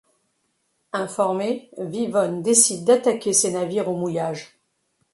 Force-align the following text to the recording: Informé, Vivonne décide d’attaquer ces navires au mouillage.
Informé, 0.93 1.69
Vivonne 1.77 2.41
décide 2.41 2.85
d’attaquer 2.85 3.33
ces 3.33 3.51
navires 3.51 3.87
au 3.87 3.95
mouillage. 3.95 4.57